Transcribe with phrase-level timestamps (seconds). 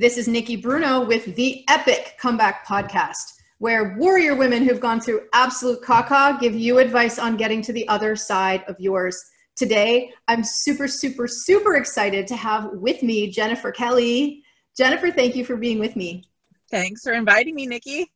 [0.00, 5.28] This is Nikki Bruno with the Epic Comeback Podcast, where warrior women who've gone through
[5.34, 9.22] absolute caca give you advice on getting to the other side of yours.
[9.56, 14.42] Today, I'm super, super, super excited to have with me Jennifer Kelly.
[14.74, 16.24] Jennifer, thank you for being with me.
[16.70, 18.10] Thanks for inviting me, Nikki.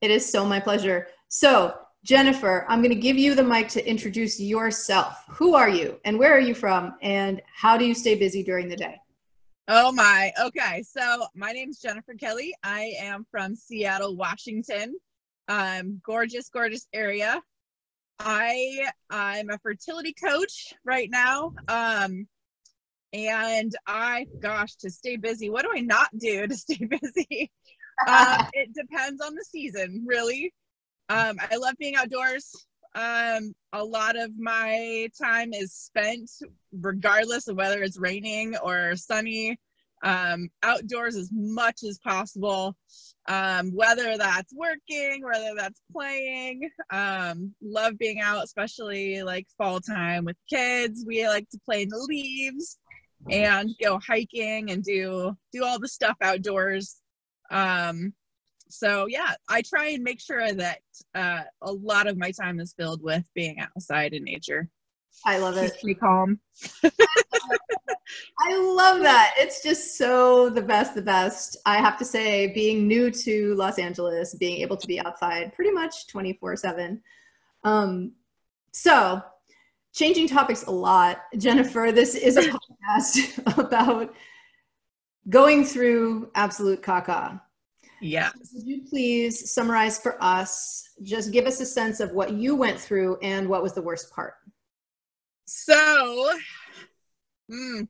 [0.00, 1.08] It is so my pleasure.
[1.26, 1.74] So,
[2.04, 5.24] Jennifer, I'm going to give you the mic to introduce yourself.
[5.30, 8.68] Who are you and where are you from and how do you stay busy during
[8.68, 9.00] the day?
[9.70, 10.32] Oh my.
[10.46, 10.82] Okay.
[10.82, 12.54] So my name is Jennifer Kelly.
[12.62, 14.96] I am from Seattle, Washington.
[15.46, 17.42] Um, gorgeous, gorgeous area.
[18.18, 21.52] I I'm a fertility coach right now.
[21.68, 22.26] Um,
[23.12, 27.52] and I gosh, to stay busy, what do I not do to stay busy?
[28.06, 30.54] uh, it depends on the season, really.
[31.10, 32.54] Um, I love being outdoors.
[32.98, 36.28] Um, a lot of my time is spent,
[36.72, 39.56] regardless of whether it's raining or sunny,
[40.02, 42.74] um, outdoors as much as possible.
[43.28, 46.68] Um, whether that's working, whether that's playing.
[46.90, 51.04] Um, love being out, especially like fall time with kids.
[51.06, 52.78] We like to play in the leaves
[53.30, 56.96] and go hiking and do do all the stuff outdoors.
[57.50, 58.12] Um,
[58.68, 60.80] so yeah i try and make sure that
[61.14, 64.68] uh, a lot of my time is filled with being outside in nature.
[65.24, 65.72] I love it.
[65.72, 66.38] Keeps me calm.
[68.40, 69.34] I love that.
[69.36, 71.56] It's just so the best the best.
[71.66, 75.72] I have to say being new to los angeles being able to be outside pretty
[75.72, 77.02] much 24 7
[77.64, 78.12] um,
[78.72, 79.20] so
[79.92, 81.22] changing topics a lot.
[81.36, 84.14] Jennifer this is a podcast about
[85.28, 87.40] going through absolute caca
[88.00, 88.30] yeah.
[88.54, 90.90] Would you please summarize for us?
[91.02, 94.12] Just give us a sense of what you went through and what was the worst
[94.12, 94.34] part.
[95.46, 96.30] So,
[97.50, 97.88] mm,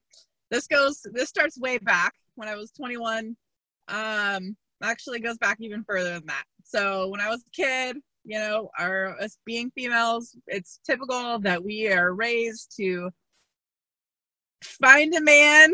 [0.50, 1.00] this goes.
[1.12, 3.36] This starts way back when I was 21.
[3.88, 6.44] Um, actually goes back even further than that.
[6.64, 11.62] So when I was a kid, you know, our us being females, it's typical that
[11.62, 13.10] we are raised to
[14.62, 15.72] find a man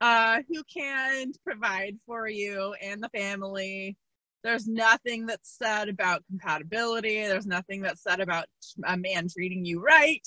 [0.00, 3.96] uh, who can provide for you and the family.
[4.42, 7.22] There's nothing that's said about compatibility.
[7.26, 8.46] There's nothing that's said about
[8.86, 10.26] a man treating you right.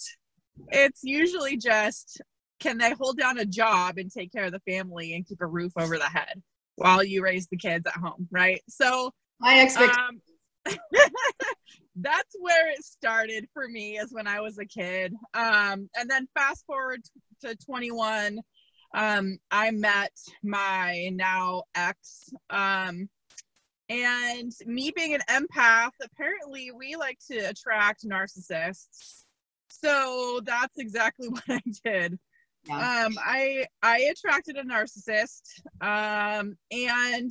[0.70, 2.22] It's usually just
[2.60, 5.48] can they hold down a job and take care of the family and keep a
[5.48, 6.42] roof over the head
[6.76, 8.62] while you raise the kids at home, right?
[8.70, 10.00] So my expectation.
[10.00, 10.22] Um,
[11.96, 15.14] that's where it started for me is when I was a kid.
[15.34, 17.02] Um, and then fast forward
[17.44, 18.40] to 21,
[18.94, 22.30] um, I met my now ex.
[22.50, 23.10] Um,
[23.90, 29.26] and me being an empath, apparently we like to attract narcissists.
[29.70, 32.20] So that's exactly what I did.
[32.66, 33.06] Yeah.
[33.06, 35.42] Um, I I attracted a narcissist.
[35.82, 37.30] Um, and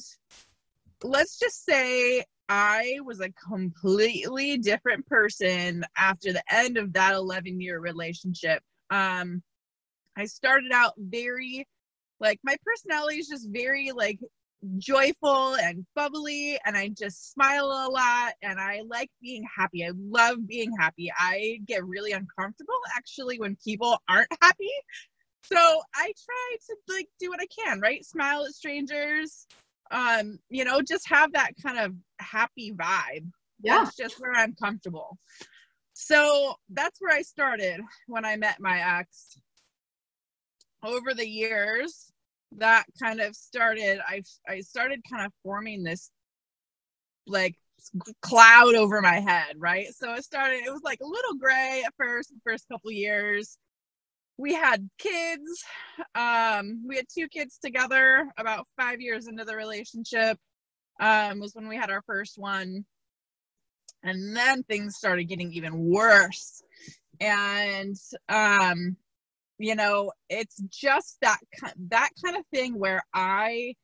[1.02, 7.60] let's just say I was a completely different person after the end of that 11
[7.60, 8.62] year relationship.
[8.90, 9.42] Um,
[10.16, 11.66] I started out very
[12.20, 14.20] like my personality is just very like
[14.78, 19.84] joyful and bubbly and I just smile a lot and I like being happy.
[19.84, 21.10] I love being happy.
[21.18, 24.70] I get really uncomfortable actually when people aren't happy.
[25.44, 28.04] So I try to like do what I can, right?
[28.04, 29.46] Smile at strangers.
[29.90, 33.28] Um, you know, just have that kind of happy vibe.
[33.62, 33.82] Yeah.
[33.82, 35.18] That's just where I'm comfortable.
[35.94, 39.36] So that's where I started when I met my ex
[40.84, 42.12] over the years
[42.59, 46.10] that kind of started i i started kind of forming this
[47.26, 47.56] like
[48.20, 49.88] cloud over my head right?
[49.94, 53.59] So it started it was like a little gray at first the first couple years.
[54.38, 55.65] We had kids
[56.15, 60.38] um we had two kids together about five years into the relationship
[61.00, 62.84] um was when we had our first one.
[64.04, 66.62] And then things started getting even worse.
[67.21, 67.97] And
[68.28, 68.97] um
[69.62, 71.38] you know it's just that
[71.88, 73.74] that kind of thing where i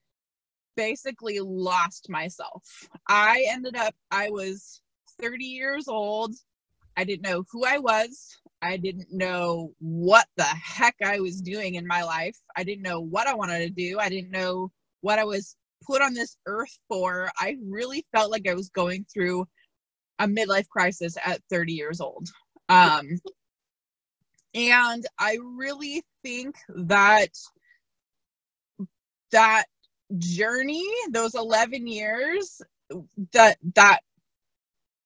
[0.78, 2.62] basically lost myself.
[3.08, 4.80] I ended up i was
[5.20, 6.34] 30 years old.
[6.96, 8.36] I didn't know who i was.
[8.62, 12.38] I didn't know what the heck i was doing in my life.
[12.56, 13.98] I didn't know what i wanted to do.
[13.98, 14.70] I didn't know
[15.00, 17.30] what i was put on this earth for.
[17.36, 19.46] I really felt like i was going through
[20.20, 22.28] a midlife crisis at 30 years old.
[22.68, 23.18] Um
[24.54, 27.30] and i really think that
[29.30, 29.64] that
[30.16, 32.60] journey those 11 years
[33.32, 34.00] that that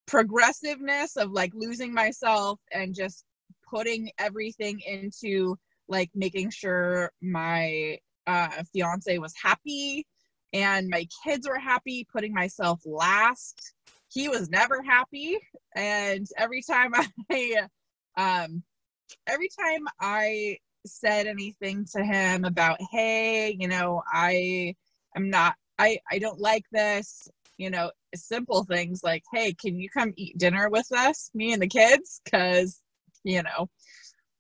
[0.06, 3.24] progressiveness of like losing myself and just
[3.68, 5.56] putting everything into
[5.88, 10.06] like making sure my uh fiance was happy
[10.52, 13.72] and my kids were happy putting myself last
[14.12, 15.38] he was never happy.
[15.74, 16.92] And every time
[17.30, 17.66] i
[18.16, 18.62] um
[19.26, 20.56] every time i
[20.86, 24.74] said anything to him about hey you know i
[25.16, 27.28] am not i i don't like this
[27.58, 31.62] you know simple things like hey can you come eat dinner with us me and
[31.62, 32.20] the kids?
[32.24, 32.80] Because
[33.24, 33.68] you know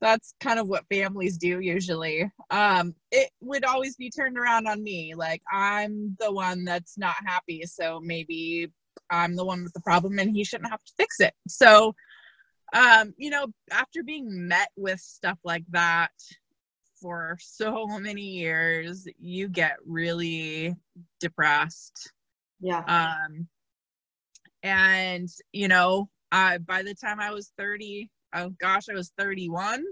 [0.00, 2.28] that's kind of what families do usually.
[2.50, 7.14] Um it would always be turned around on me like i'm the one that's not
[7.24, 8.68] happy so maybe
[9.10, 11.34] i'm the one with the problem and he shouldn't have to fix it.
[11.48, 11.94] So
[12.72, 16.10] um you know after being met with stuff like that
[17.00, 20.74] for so many years you get really
[21.20, 22.12] depressed
[22.60, 23.46] yeah um
[24.62, 29.84] and you know uh, by the time i was 30 oh gosh, I was 31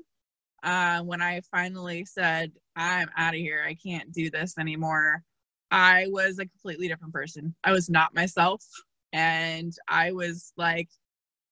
[0.63, 3.65] uh, when I finally said, I'm out of here.
[3.67, 5.23] I can't do this anymore.
[5.71, 7.55] I was a completely different person.
[7.65, 8.65] I was not myself.
[9.13, 10.89] And I was like,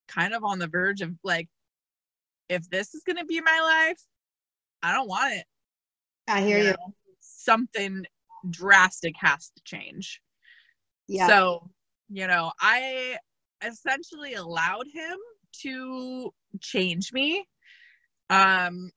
[0.09, 1.49] kind of on the verge of like,
[2.49, 4.01] if this is going to be my life,
[4.83, 5.45] I don't want it.
[6.27, 6.65] I hear you.
[6.65, 6.71] you.
[6.71, 8.07] Know, something
[8.49, 10.21] drastic has to change.
[11.07, 11.27] Yeah.
[11.27, 11.71] So,
[12.09, 13.17] you know, I
[13.65, 15.17] essentially allowed him
[15.63, 17.45] to change me.
[18.31, 18.91] Um,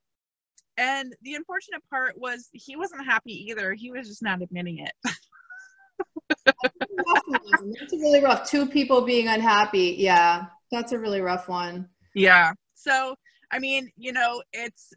[0.78, 3.74] and the unfortunate part was he wasn't happy either.
[3.74, 4.94] He was just not admitting it.
[6.46, 8.50] that's really rough.
[8.50, 9.96] Two people being unhappy.
[9.98, 11.90] Yeah, that's a really rough one.
[12.16, 12.54] Yeah.
[12.74, 13.16] So,
[13.52, 14.94] I mean, you know, it's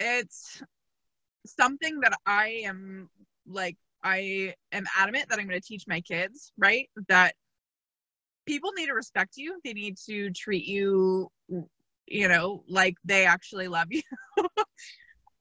[0.00, 0.62] it's
[1.46, 3.08] something that I am
[3.46, 6.88] like I am adamant that I'm going to teach my kids, right?
[7.08, 7.34] That
[8.46, 9.58] people need to respect you.
[9.64, 11.30] They need to treat you,
[12.06, 14.02] you know, like they actually love you.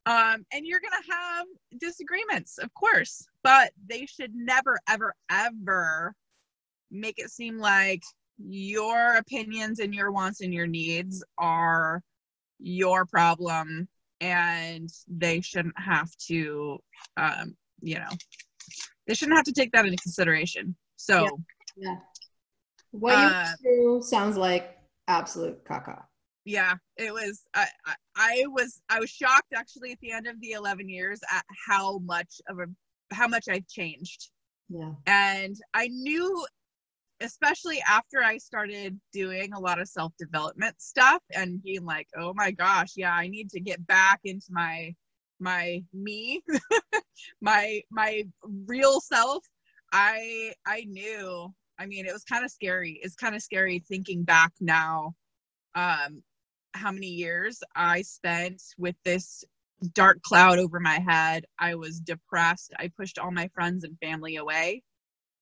[0.05, 1.45] um, and you're going to have
[1.77, 6.13] disagreements, of course, but they should never, ever, ever
[6.89, 8.01] make it seem like
[8.37, 12.01] your opinions and your wants and your needs are
[12.59, 13.87] your problem
[14.21, 16.79] and they shouldn't have to
[17.17, 18.09] um, you know
[19.07, 21.23] they shouldn't have to take that into consideration so
[21.77, 21.89] yeah.
[21.89, 21.95] yeah.
[22.93, 24.77] What uh, you do sounds like
[25.07, 26.03] absolute caca.
[26.45, 27.41] Yeah, it was.
[27.55, 31.19] I, I, I was I was shocked actually at the end of the eleven years
[31.31, 32.65] at how much of a
[33.13, 34.29] how much I've changed.
[34.69, 36.45] Yeah, and I knew,
[37.23, 42.33] especially after I started doing a lot of self development stuff and being like, oh
[42.35, 44.93] my gosh, yeah, I need to get back into my
[45.39, 46.43] my me,
[47.41, 48.23] my my
[48.67, 49.43] real self.
[49.91, 52.99] I I knew I mean, it was kind of scary.
[53.01, 55.15] It's kind of scary thinking back now
[55.75, 56.23] um,
[56.73, 59.43] how many years I spent with this
[59.93, 61.45] dark cloud over my head.
[61.59, 62.73] I was depressed.
[62.79, 64.83] I pushed all my friends and family away.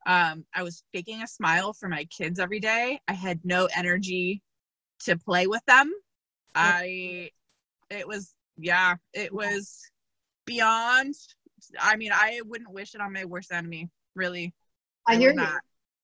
[0.05, 2.99] Um, I was faking a smile for my kids every day.
[3.07, 4.41] I had no energy
[5.03, 5.93] to play with them.
[6.55, 7.29] I,
[7.89, 9.79] it was, yeah, it was
[10.45, 11.15] beyond.
[11.79, 14.53] I mean, I wouldn't wish it on my worst enemy, really.
[15.07, 15.47] I, I hear you.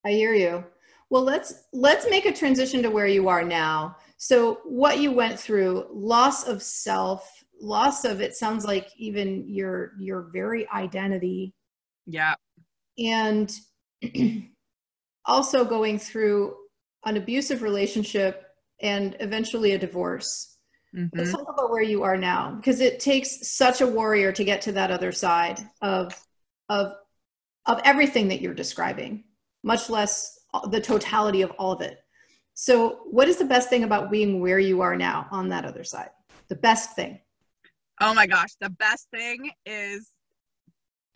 [0.05, 0.63] I hear you.
[1.09, 3.95] Well, let's let's make a transition to where you are now.
[4.17, 9.93] So, what you went through, loss of self, loss of it sounds like even your
[9.99, 11.53] your very identity.
[12.05, 12.35] Yeah.
[12.97, 13.53] And
[15.25, 16.55] also going through
[17.05, 18.45] an abusive relationship
[18.81, 20.57] and eventually a divorce.
[20.95, 21.17] Mm-hmm.
[21.17, 24.61] Let's talk about where you are now because it takes such a warrior to get
[24.63, 26.13] to that other side of
[26.69, 26.93] of
[27.65, 29.25] of everything that you're describing
[29.63, 30.39] much less
[30.69, 31.99] the totality of all of it.
[32.53, 35.83] So, what is the best thing about being where you are now on that other
[35.83, 36.09] side?
[36.47, 37.19] The best thing.
[38.01, 40.09] Oh my gosh, the best thing is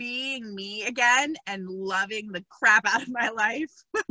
[0.02, 3.72] being me again and loving the crap out of my life.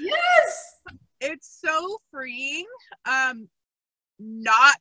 [0.00, 0.76] yes.
[1.20, 2.64] It's so freeing.
[3.04, 3.46] Um
[4.18, 4.78] not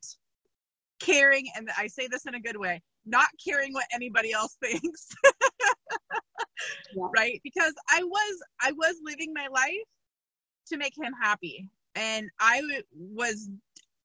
[1.01, 5.09] caring and I say this in a good way, not caring what anybody else thinks.
[6.95, 7.07] yeah.
[7.13, 9.89] right because i was i was living my life
[10.65, 12.61] to make him happy and i
[12.93, 13.49] was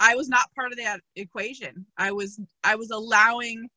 [0.00, 3.69] i was not part of that equation i was i was allowing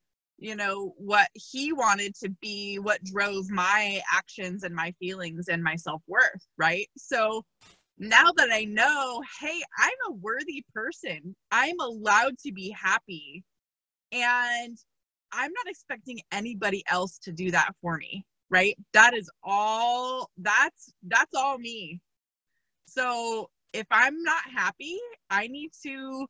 [0.44, 5.64] you know what he wanted to be what drove my actions and my feelings and
[5.64, 6.90] my self-worth right?
[6.98, 7.44] So
[8.00, 11.36] now that i know hey i'm a worthy person.
[11.52, 13.44] I'm allowed to be happy.
[14.14, 14.78] And
[15.34, 18.78] i'm not expecting anybody else to do that for me right?
[18.94, 22.00] That is all that's that's all me.
[22.88, 25.00] So if i'm not happy
[25.32, 26.28] i need to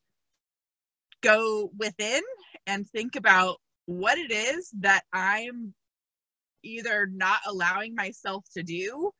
[1.22, 2.22] go within
[2.68, 5.74] and think about what it is that i'm
[6.64, 9.12] either not allowing myself to do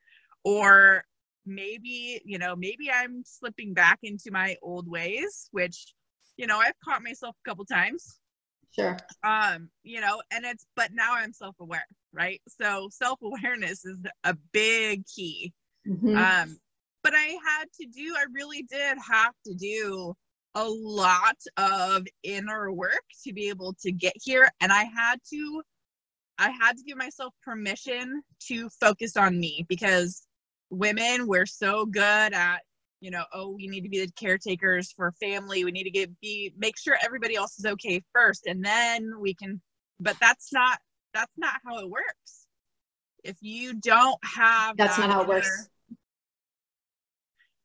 [0.44, 1.04] or
[1.46, 5.94] maybe you know maybe i'm slipping back into my old ways which
[6.38, 8.20] you know i've caught myself a couple times.
[8.72, 8.98] Sure.
[9.24, 12.42] Um you know and it's but now i'm self-aware right?
[12.48, 15.54] So self-awareness is a big key.
[15.88, 16.16] Mm-hmm.
[16.16, 16.58] um
[17.04, 20.16] but i had to do i really did have to do
[20.56, 25.62] a lot of inner work to be able to get here and i had to
[26.38, 30.28] i had to give myself permission to focus on me because
[30.70, 32.60] women we're so good at
[33.04, 35.66] you know oh we need to be the caretakers for family.
[35.66, 39.36] We need to get be make sure everybody else is okay first and then we
[39.36, 39.62] can
[40.00, 40.80] but that's not
[41.14, 42.48] that's not how it works.
[43.24, 45.70] If you don't have that's that not how it works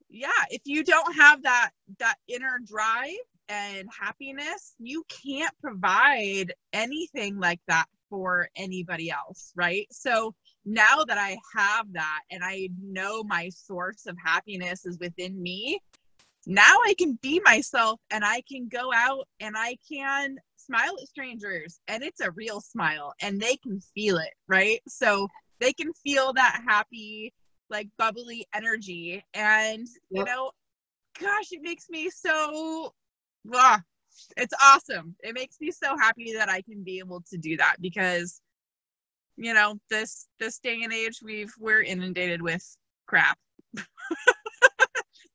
[0.09, 3.09] yeah if you don't have that that inner drive
[3.49, 10.35] and happiness you can't provide anything like that for anybody else right so
[10.69, 15.81] now that I have that and I know my source of happiness is within me,
[16.47, 21.09] now I can be myself and I can go out and I can smile at
[21.09, 24.81] strangers and it's a real smile and they can feel it, right?
[24.87, 27.33] So they can feel that happy,
[27.71, 29.25] like bubbly energy.
[29.35, 30.11] And, yep.
[30.11, 30.51] you know,
[31.21, 32.93] gosh, it makes me so,
[33.55, 33.81] ah,
[34.37, 35.15] it's awesome.
[35.21, 38.41] It makes me so happy that I can be able to do that because
[39.39, 43.39] you know this this day and age we've we're inundated with crap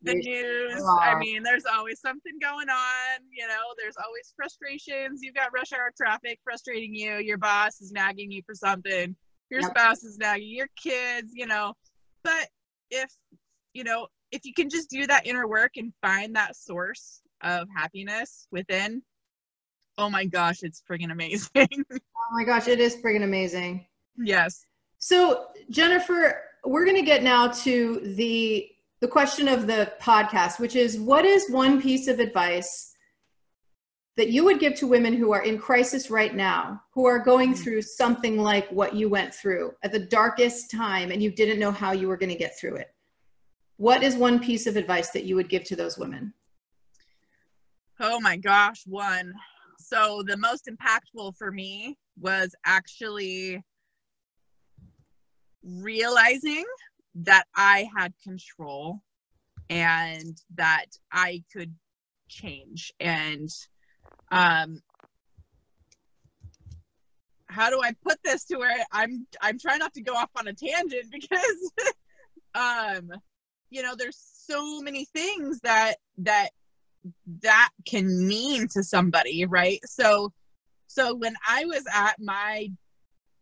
[0.01, 5.33] the news i mean there's always something going on you know there's always frustrations you've
[5.33, 9.15] got rush hour traffic frustrating you your boss is nagging you for something
[9.49, 9.69] your yep.
[9.69, 11.73] spouse is nagging your kids you know
[12.23, 12.47] but
[12.89, 13.11] if
[13.73, 17.67] you know if you can just do that inner work and find that source of
[17.75, 19.01] happiness within
[19.97, 23.85] oh my gosh it's friggin' amazing oh my gosh it is friggin' amazing
[24.17, 24.65] Yes.
[24.97, 30.77] So Jennifer, we're going to get now to the the question of the podcast, which
[30.77, 32.92] is what is one piece of advice
[34.15, 37.53] that you would give to women who are in crisis right now, who are going
[37.53, 37.63] mm-hmm.
[37.63, 41.71] through something like what you went through at the darkest time and you didn't know
[41.71, 42.93] how you were going to get through it?
[43.77, 46.33] What is one piece of advice that you would give to those women?
[47.99, 49.33] Oh my gosh, one.
[49.79, 53.63] So the most impactful for me was actually
[55.63, 56.65] realizing
[57.15, 59.01] that I had control
[59.69, 61.73] and that I could
[62.27, 63.49] change and
[64.31, 64.81] um
[67.47, 70.47] how do I put this to where I'm I'm trying not to go off on
[70.47, 71.71] a tangent because
[72.55, 73.11] um
[73.69, 76.49] you know there's so many things that that
[77.41, 79.79] that can mean to somebody right?
[79.85, 80.31] So
[80.87, 82.69] so when I was at my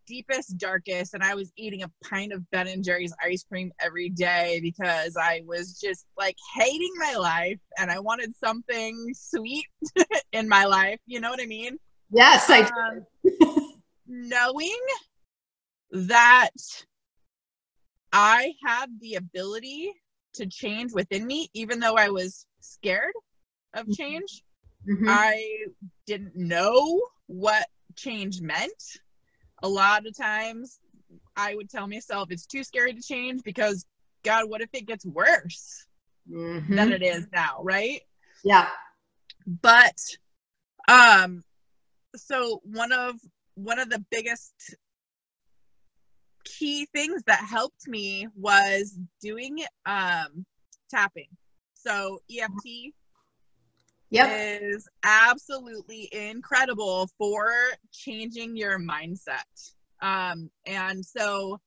[0.07, 4.09] deepest, darkest, and I was eating a pint of Ben and Jerry's ice cream every
[4.09, 9.65] day because I was just like hating my life and I wanted something sweet
[10.33, 10.99] in my life.
[11.05, 11.77] You know what I mean?
[12.11, 13.73] Yes, I um,
[14.07, 14.79] knowing
[15.91, 16.49] that
[18.11, 19.93] I had the ability
[20.33, 23.13] to change within me, even though I was scared
[23.73, 23.93] of mm-hmm.
[23.93, 24.43] change.
[24.89, 25.05] Mm-hmm.
[25.07, 25.45] I
[26.07, 28.71] didn't know what change meant
[29.63, 30.79] a lot of times
[31.35, 33.85] I would tell myself it's too scary to change because
[34.23, 35.85] God, what if it gets worse
[36.29, 36.75] mm-hmm.
[36.75, 38.01] than it is now, right?
[38.43, 38.67] Yeah.
[39.61, 39.95] But
[40.87, 41.43] um
[42.15, 43.15] so one of
[43.55, 44.75] one of the biggest
[46.43, 50.45] key things that helped me was doing um
[50.89, 51.29] tapping.
[51.73, 52.93] So EFT
[54.11, 54.61] yep.
[54.61, 57.51] is absolutely incredible for
[57.91, 59.71] changing your mindset.
[60.01, 61.59] Um, and so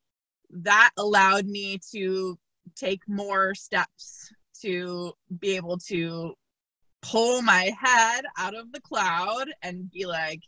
[0.50, 2.38] that allowed me to
[2.76, 4.30] take more steps
[4.62, 6.34] to be able to
[7.02, 10.40] pull my head out of the cloud and be like,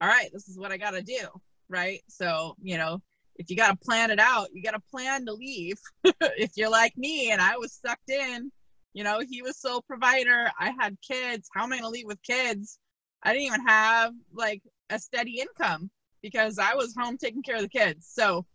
[0.00, 1.26] all right, this is what I got to do.
[1.68, 2.02] Right.
[2.08, 3.00] So, you know,
[3.36, 5.76] if you got to plan it out, you got to plan to leave.
[6.04, 8.50] if you're like me and I was sucked in
[8.94, 10.50] you know, he was sole provider.
[10.58, 11.48] I had kids.
[11.52, 12.78] How am I going to leave with kids?
[13.22, 15.90] I didn't even have like a steady income
[16.22, 18.08] because I was home taking care of the kids.
[18.10, 18.46] So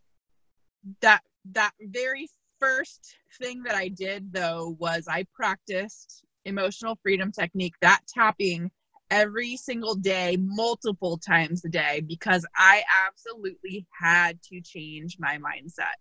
[1.01, 2.27] that that very
[2.60, 8.72] first thing that I did though was I practiced emotional freedom technique, that tapping
[9.12, 15.98] every single day, multiple times a day, because I absolutely had to change my mindset.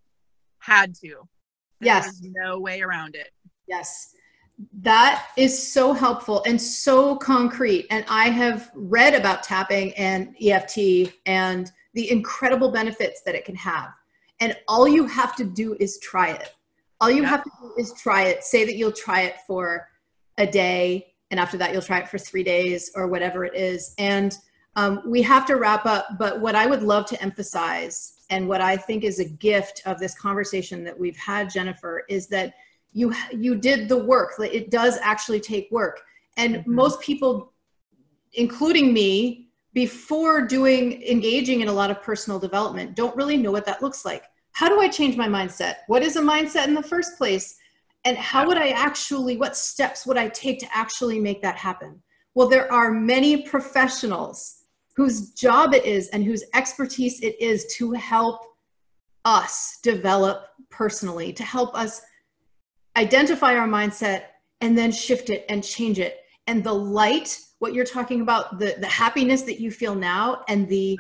[0.59, 1.09] Had to.
[1.81, 2.21] There yes.
[2.23, 3.31] no way around it.
[3.67, 4.15] Yes.
[4.81, 7.87] That is so helpful and so concrete.
[7.91, 13.55] And I have read about tapping and EFT and the incredible benefits that it can
[13.57, 13.91] have.
[14.41, 16.55] And all you have to do is try it.
[17.01, 18.43] All you have to do is try it.
[18.43, 19.89] Say that you'll try it for
[20.39, 23.95] a day, and after that, you'll try it for three days or whatever it is.
[23.99, 24.37] And
[24.77, 28.61] um, we have to wrap up, but what I would love to emphasize and what
[28.61, 32.55] I think is a gift of this conversation that we've had, Jennifer, is that
[32.93, 34.35] you you did the work.
[34.39, 36.01] It does actually take work,
[36.37, 36.75] and mm-hmm.
[36.75, 37.53] most people,
[38.35, 43.67] including me, before doing engaging in a lot of personal development, don't really know what
[43.67, 44.25] that looks like.
[44.53, 45.77] How do I change my mindset?
[45.87, 47.57] What is a mindset in the first place?
[48.05, 52.03] And how would I actually, what steps would I take to actually make that happen?
[52.35, 54.65] Well, there are many professionals
[54.97, 58.41] whose job it is and whose expertise it is to help
[59.25, 62.01] us develop personally, to help us
[62.99, 64.25] identify our mindset
[64.61, 66.21] and then shift it and change it.
[66.47, 70.69] And the light, what you're talking about, the, the happiness that you feel now and
[70.69, 70.99] the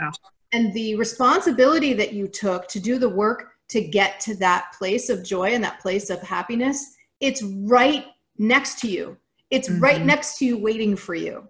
[0.52, 5.10] and the responsibility that you took to do the work to get to that place
[5.10, 8.06] of joy and that place of happiness, it's right
[8.38, 9.16] next to you.
[9.50, 9.82] It's mm-hmm.
[9.82, 11.48] right next to you waiting for you.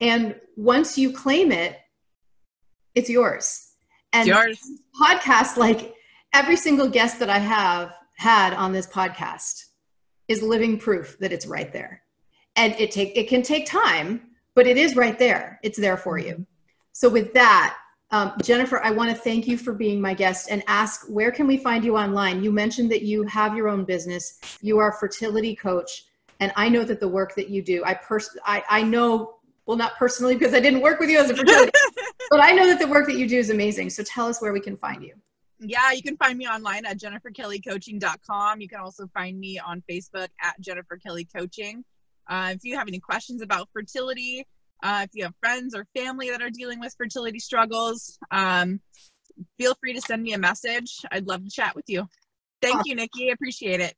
[0.00, 1.78] And once you claim it,
[2.96, 3.70] it's yours.
[4.12, 4.60] And yours.
[5.00, 5.94] podcast, like
[6.32, 9.64] every single guest that I have had on this podcast,
[10.28, 12.02] is living proof that it's right there.
[12.56, 14.22] And it take it can take time,
[14.54, 15.58] but it is right there.
[15.62, 16.46] It's there for you.
[16.92, 17.76] So with that,
[18.10, 21.48] um, Jennifer, I want to thank you for being my guest and ask where can
[21.48, 22.44] we find you online?
[22.44, 24.38] You mentioned that you have your own business.
[24.62, 26.04] You are a fertility coach,
[26.38, 29.76] and I know that the work that you do, I pers- I, I know well
[29.76, 31.72] not personally because I didn't work with you as a fertility,
[32.30, 33.90] but I know that the work that you do is amazing.
[33.90, 35.14] So tell us where we can find you.
[35.60, 38.60] Yeah, you can find me online at jenniferkellycoaching.com.
[38.60, 41.84] You can also find me on Facebook at Jennifer Kelly Coaching.
[42.28, 44.46] Uh, if you have any questions about fertility,
[44.82, 48.80] uh, if you have friends or family that are dealing with fertility struggles, um,
[49.58, 51.00] feel free to send me a message.
[51.10, 52.06] I'd love to chat with you.
[52.60, 53.30] Thank you, Nikki.
[53.30, 53.94] Appreciate it.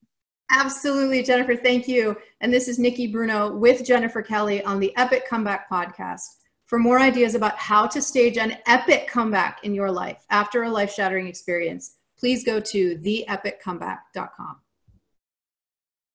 [0.50, 1.56] Absolutely, Jennifer.
[1.56, 2.16] Thank you.
[2.40, 6.22] And this is Nikki Bruno with Jennifer Kelly on the Epic Comeback Podcast.
[6.66, 10.70] For more ideas about how to stage an epic comeback in your life after a
[10.70, 14.56] life shattering experience, please go to theepiccomeback.com.